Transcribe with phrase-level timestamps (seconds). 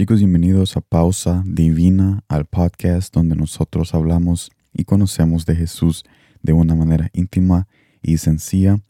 [0.00, 6.04] Chicos, bienvenidos a Pausa Divina, al podcast donde nosotros hablamos y conocemos de Jesús
[6.42, 7.68] de una manera íntima
[8.00, 8.80] y sencilla.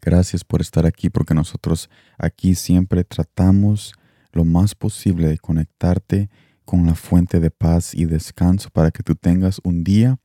[0.00, 3.94] Gracias por estar aquí porque nosotros aquí siempre tratamos
[4.30, 6.30] lo más posible de conectarte
[6.64, 10.20] con la fuente de paz y descanso para que tú tengas un día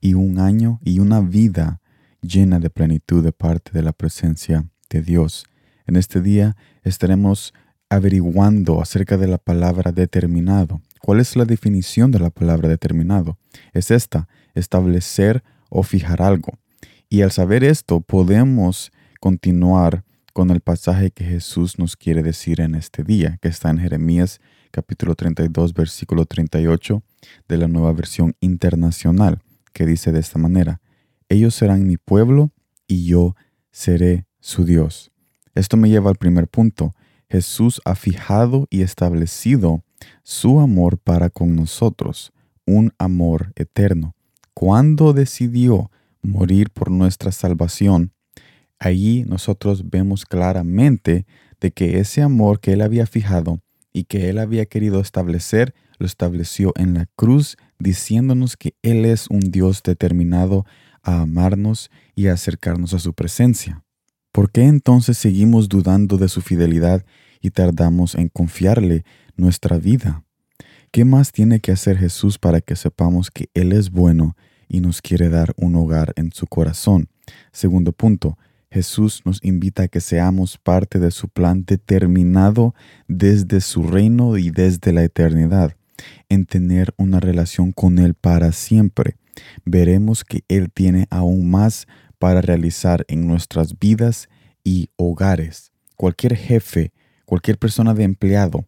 [0.00, 1.82] y un año y una vida
[2.22, 5.44] llena de plenitud de parte de la presencia de Dios.
[5.86, 7.52] En este día estaremos
[7.90, 10.80] averiguando acerca de la palabra determinado.
[11.00, 13.36] ¿Cuál es la definición de la palabra determinado?
[13.72, 16.52] Es esta, establecer o fijar algo.
[17.08, 22.76] Y al saber esto, podemos continuar con el pasaje que Jesús nos quiere decir en
[22.76, 27.02] este día, que está en Jeremías capítulo 32, versículo 38
[27.48, 30.80] de la nueva versión internacional, que dice de esta manera,
[31.28, 32.52] ellos serán mi pueblo
[32.86, 33.34] y yo
[33.72, 35.10] seré su Dios.
[35.54, 36.94] Esto me lleva al primer punto,
[37.30, 39.84] Jesús ha fijado y establecido
[40.24, 42.32] su amor para con nosotros,
[42.66, 44.14] un amor eterno.
[44.52, 45.90] Cuando decidió
[46.22, 48.12] morir por nuestra salvación,
[48.78, 51.24] allí nosotros vemos claramente
[51.60, 53.60] de que ese amor que Él había fijado
[53.92, 59.28] y que Él había querido establecer, lo estableció en la cruz, diciéndonos que Él es
[59.28, 60.64] un Dios determinado
[61.02, 63.84] a amarnos y a acercarnos a su presencia.
[64.32, 67.04] ¿Por qué entonces seguimos dudando de su fidelidad
[67.40, 69.04] y tardamos en confiarle
[69.36, 70.24] nuestra vida?
[70.92, 74.36] ¿Qué más tiene que hacer Jesús para que sepamos que Él es bueno
[74.68, 77.08] y nos quiere dar un hogar en su corazón?
[77.52, 78.38] Segundo punto,
[78.70, 82.74] Jesús nos invita a que seamos parte de su plan determinado
[83.08, 85.74] desde su reino y desde la eternidad,
[86.28, 89.16] en tener una relación con Él para siempre.
[89.64, 91.88] Veremos que Él tiene aún más
[92.20, 94.28] para realizar en nuestras vidas
[94.62, 95.72] y hogares.
[95.96, 96.92] Cualquier jefe,
[97.24, 98.66] cualquier persona de empleado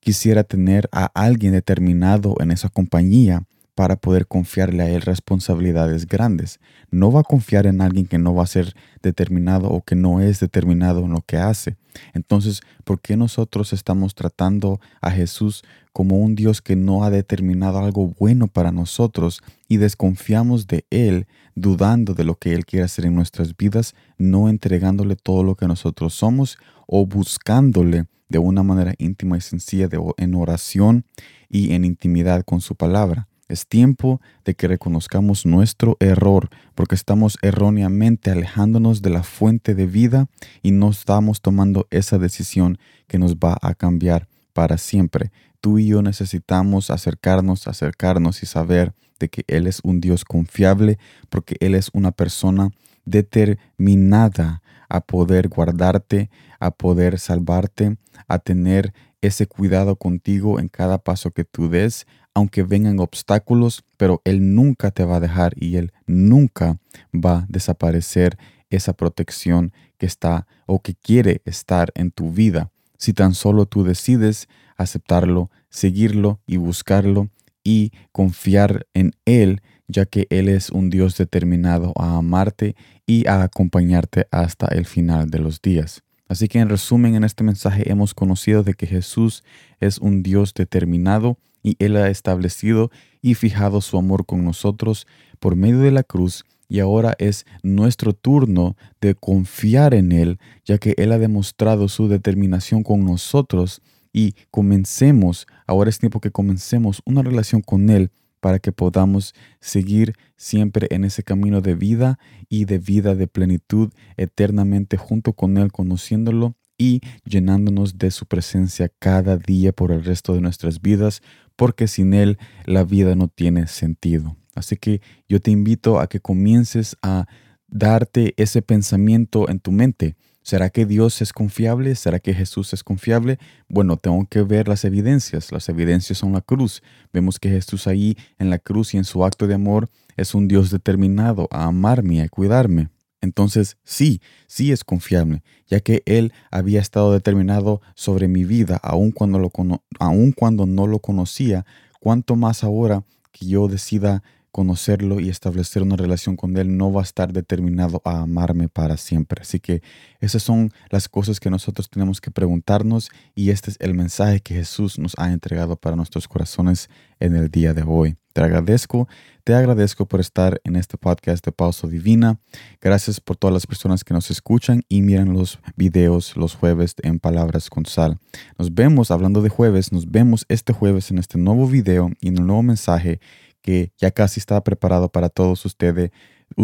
[0.00, 3.44] quisiera tener a alguien determinado en esa compañía
[3.78, 6.58] para poder confiarle a él responsabilidades grandes.
[6.90, 8.74] No va a confiar en alguien que no va a ser
[9.04, 11.76] determinado o que no es determinado en lo que hace.
[12.12, 15.62] Entonces, ¿por qué nosotros estamos tratando a Jesús
[15.92, 21.28] como un Dios que no ha determinado algo bueno para nosotros y desconfiamos de Él,
[21.54, 25.68] dudando de lo que Él quiere hacer en nuestras vidas, no entregándole todo lo que
[25.68, 26.58] nosotros somos
[26.88, 31.04] o buscándole de una manera íntima y sencilla en oración
[31.48, 33.28] y en intimidad con su palabra?
[33.48, 39.86] Es tiempo de que reconozcamos nuestro error, porque estamos erróneamente alejándonos de la fuente de
[39.86, 40.26] vida
[40.62, 45.32] y no estamos tomando esa decisión que nos va a cambiar para siempre.
[45.62, 50.98] Tú y yo necesitamos acercarnos, acercarnos y saber de que Él es un Dios confiable,
[51.30, 52.70] porque Él es una persona
[53.06, 56.30] determinada a poder guardarte,
[56.60, 62.62] a poder salvarte, a tener ese cuidado contigo en cada paso que tú des, aunque
[62.62, 66.78] vengan obstáculos, pero Él nunca te va a dejar y Él nunca
[67.12, 68.38] va a desaparecer
[68.70, 72.70] esa protección que está o que quiere estar en tu vida.
[72.96, 77.30] Si tan solo tú decides aceptarlo, seguirlo y buscarlo
[77.64, 83.42] y confiar en Él, ya que Él es un Dios determinado a amarte y a
[83.42, 86.02] acompañarte hasta el final de los días.
[86.28, 89.42] Así que en resumen, en este mensaje hemos conocido de que Jesús
[89.80, 92.90] es un Dios determinado y Él ha establecido
[93.22, 95.06] y fijado su amor con nosotros
[95.40, 100.78] por medio de la cruz y ahora es nuestro turno de confiar en Él, ya
[100.78, 103.80] que Él ha demostrado su determinación con nosotros
[104.12, 108.10] y comencemos, ahora es tiempo que comencemos una relación con Él
[108.40, 112.18] para que podamos seguir siempre en ese camino de vida
[112.48, 118.90] y de vida de plenitud eternamente junto con Él, conociéndolo y llenándonos de su presencia
[118.98, 121.22] cada día por el resto de nuestras vidas,
[121.56, 124.36] porque sin Él la vida no tiene sentido.
[124.54, 127.26] Así que yo te invito a que comiences a
[127.68, 130.16] darte ese pensamiento en tu mente.
[130.42, 131.94] ¿Será que Dios es confiable?
[131.94, 133.38] ¿Será que Jesús es confiable?
[133.68, 135.52] Bueno, tengo que ver las evidencias.
[135.52, 136.82] Las evidencias son la cruz.
[137.12, 140.48] Vemos que Jesús ahí en la cruz y en su acto de amor es un
[140.48, 142.88] Dios determinado a amarme y a cuidarme.
[143.20, 149.10] Entonces, sí, sí es confiable, ya que Él había estado determinado sobre mi vida, aun
[149.10, 151.66] cuando, lo cuando no lo conocía,
[152.00, 157.02] cuanto más ahora que yo decida conocerlo y establecer una relación con Él no va
[157.02, 159.42] a estar determinado a amarme para siempre.
[159.42, 159.82] Así que
[160.20, 164.54] esas son las cosas que nosotros tenemos que preguntarnos y este es el mensaje que
[164.54, 166.88] Jesús nos ha entregado para nuestros corazones
[167.20, 168.16] en el día de hoy.
[168.38, 169.08] Te agradezco,
[169.42, 172.38] te agradezco por estar en este podcast de Pausa Divina.
[172.80, 177.18] Gracias por todas las personas que nos escuchan y miran los videos los jueves en
[177.18, 178.18] Palabras con Sal.
[178.56, 182.38] Nos vemos, hablando de jueves, nos vemos este jueves en este nuevo video y en
[182.38, 183.18] el nuevo mensaje
[183.62, 186.10] que ya casi está preparado para todos ustedes,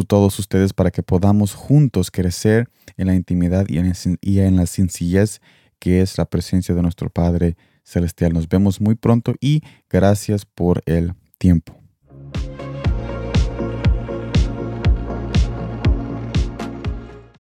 [0.06, 4.66] todos ustedes para que podamos juntos crecer en la intimidad y en, y en la
[4.66, 5.40] sencillez
[5.78, 8.32] que es la presencia de nuestro Padre Celestial.
[8.32, 9.60] Nos vemos muy pronto y
[9.90, 11.83] gracias por el tiempo.